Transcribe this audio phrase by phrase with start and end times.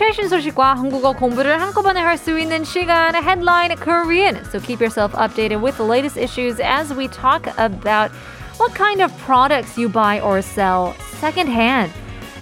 [0.00, 4.34] 최신 소식과 한국어 공부를 한꺼번에 할 수 있는 시간 Headline Korean.
[4.46, 8.10] So keep yourself updated with the latest issues as we talk about
[8.58, 11.92] what kind of products you buy or sell secondhand.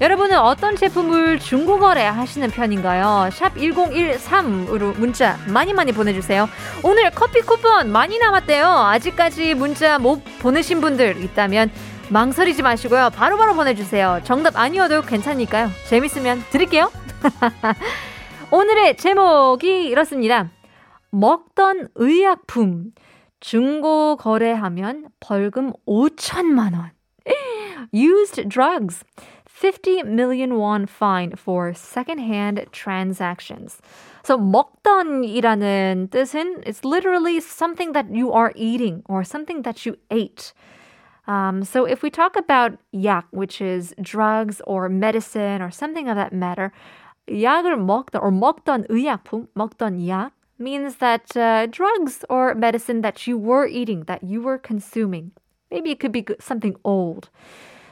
[0.00, 3.30] 여러분은 어떤 제품을 중고거래 하시는 편인가요?
[3.30, 6.48] 샵 1013으로 문자 많이 많이 보내주세요.
[6.82, 8.66] 오늘 커피 쿠폰 많이 남았대요.
[8.66, 11.70] 아직까지 문자 못 보내신 분들 있다면
[12.08, 13.10] 망설이지 마시고요.
[13.10, 14.22] 바로바로 바로 보내주세요.
[14.24, 15.70] 정답 아니어도 괜찮으니까요.
[15.88, 16.90] 재밌으면 드릴게요.
[18.51, 20.49] 오늘의 제목이 이렇습니다.
[21.11, 22.91] 먹던 의약품
[23.39, 26.91] 중고 거래하면 벌금 5천만 원.
[27.93, 29.03] Used drugs.
[29.45, 33.81] 50 million won fine for second-hand transactions.
[34.23, 40.53] So 먹던이라는 뜻은 it's literally something that you are eating or something that you ate.
[41.27, 46.15] Um, so if we talk about 약, which is drugs or medicine or something of
[46.15, 46.71] that matter,
[47.29, 53.37] 약을 먹던 or 먹던 의약품, 먹던 약 means that uh, drugs or medicine that you
[53.37, 55.31] were eating, that you were consuming.
[55.71, 57.29] Maybe it could be something old.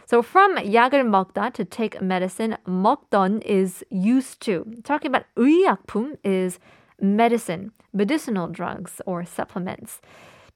[0.06, 4.66] So from 약을 먹다 to take medicine, 먹던 is used to.
[4.84, 6.60] Talking about 의약품 is
[7.00, 10.02] medicine, medicinal drugs or supplements.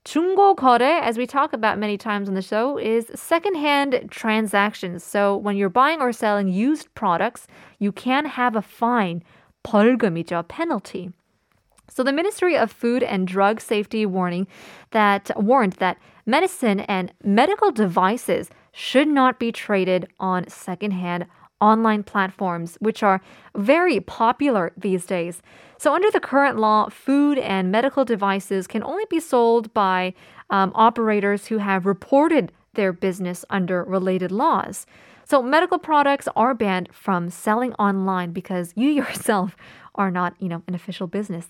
[0.05, 5.03] 중고 거래, as we talk about many times on the show, is secondhand transactions.
[5.03, 7.47] So when you're buying or selling used products,
[7.79, 9.23] you can have a fine,
[9.63, 11.11] 벌금이죠, penalty.
[11.87, 14.47] So the Ministry of Food and Drug Safety warning
[14.91, 21.27] that warned that medicine and medical devices should not be traded on secondhand
[21.61, 23.21] online platforms, which are
[23.55, 25.41] very popular these days.
[25.77, 30.13] So, under the current law, food and medical devices can only be sold by
[30.49, 34.85] um, operators who have reported their business under related laws.
[35.23, 39.55] So, medical products are banned from selling online because you yourself
[39.95, 41.47] are not, you know, an official business.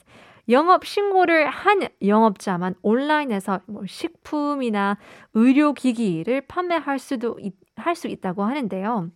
[0.50, 4.98] 영업 신고를 한 영업자만 온라인에서 뭐 식품이나
[5.36, 7.38] 의료기기를 판매할 수도
[7.78, 9.12] 할 수 있다고 하는데요.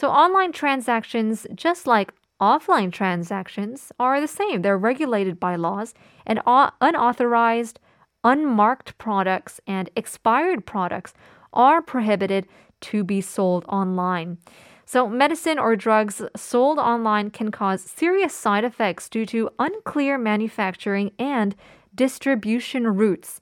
[0.00, 4.62] So online transactions, just like offline transactions, are the same.
[4.62, 5.92] They're regulated by laws,
[6.24, 7.78] and unauthorized,
[8.24, 11.12] unmarked products and expired products
[11.52, 12.46] are prohibited
[12.80, 14.38] to be sold online.
[14.86, 21.10] So, medicine or drugs sold online can cause serious side effects due to unclear manufacturing
[21.18, 21.54] and
[21.94, 23.38] distribution routes.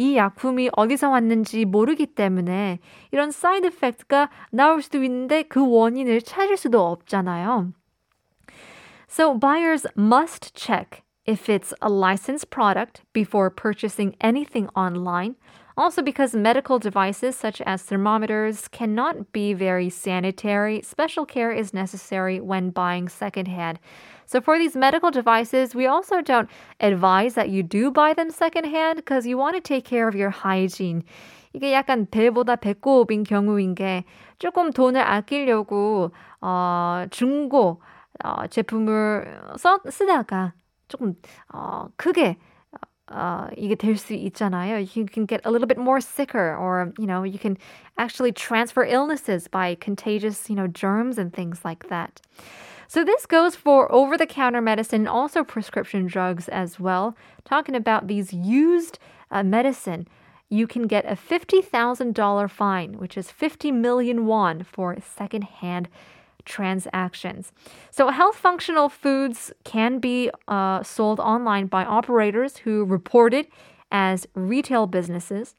[0.00, 2.78] 이 약품이 어디서 왔는지 모르기 때문에
[3.12, 7.74] 이런 사이드 이펙트가 나올 수도 있는데 그 원인을 찾을 수도 없잖아요.
[9.10, 15.34] So buyers must check if it's a licensed product before purchasing anything online.
[15.77, 22.39] Also, because medical devices such as thermometers cannot be very sanitary, special care is necessary
[22.39, 23.77] when buying secondhand.
[24.25, 26.49] So, for these medical devices, we also don't
[26.79, 30.29] advise that you do buy them secondhand because you want to take care of your
[30.29, 31.03] hygiene.
[31.53, 34.03] 이게 약간 배보다 배꼽인 경우인 게
[34.39, 36.11] 조금 돈을 아끼려고
[36.41, 37.81] 어, 중고
[38.23, 40.53] 어, 제품을 써, 쓰다가
[40.87, 41.15] 조금
[41.53, 42.37] 어, 크게
[43.09, 44.79] uh, 이게 될 수 있잖아요.
[44.95, 47.57] You can get a little bit more sicker, or you know, you can
[47.97, 52.21] actually transfer illnesses by contagious, you know, germs and things like that.
[52.87, 57.15] So this goes for over-the-counter medicine, also prescription drugs as well.
[57.43, 58.99] Talking about these used
[59.31, 60.07] uh, medicine,
[60.49, 65.89] you can get a $50,000 fine, which is 50 million won for secondhand
[66.44, 67.52] transactions.
[67.90, 73.50] So, health functional foods can be uh, sold online by operators who report it
[73.90, 75.54] as retail businesses.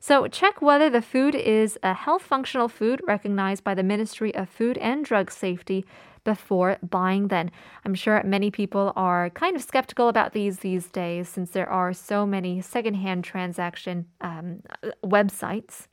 [0.00, 4.48] So, check whether the food is a health functional food recognized by the Ministry of
[4.48, 5.84] Food and Drug Safety
[6.24, 7.50] before buying then.
[7.84, 11.92] I'm sure many people are kind of skeptical about these these days since there are
[11.92, 14.62] so many secondhand transaction um,
[15.04, 15.86] websites.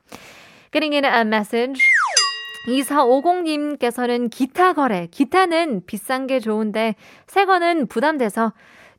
[0.71, 1.81] Getting in a message.
[2.69, 5.07] 2450님께서는 기타 거래.
[5.11, 6.95] 기타는 비싼 게 좋은데
[7.27, 8.53] 새 거는 부담돼서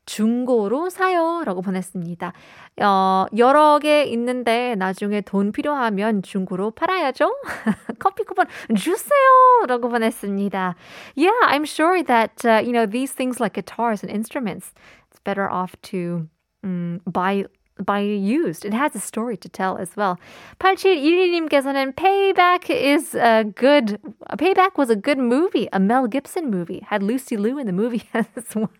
[0.05, 1.43] 중고로 사요.
[1.45, 2.33] 라고 보냈습니다.
[2.81, 7.33] 어, 여러 개 있는데 나중에 돈 필요하면 중고로 팔아야죠?
[7.99, 9.19] 커피 쿠폰 주세요!
[9.67, 10.75] 라고 보냈습니다.
[11.15, 14.73] Yeah, I'm sure that, uh, you know, these things like guitars and instruments,
[15.11, 16.27] it's better off to
[16.63, 17.45] um, buy
[17.80, 18.64] by used.
[18.64, 20.18] It has a story to tell as well.
[20.60, 24.00] 8712님께서는 Payback is a good
[24.38, 26.80] Payback was a good movie, a Mel Gibson movie.
[26.88, 28.70] Had Lucy Liu in the movie as well.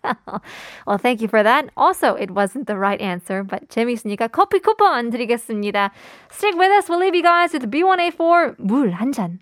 [0.86, 1.68] Well, thank you for that.
[1.76, 5.90] Also, it wasn't the right answer, but 재미있으니까 커피 쿠폰 드리겠습니다.
[6.30, 6.88] Stick with us.
[6.88, 9.40] We'll leave you guys with B1A4 물 한 잔.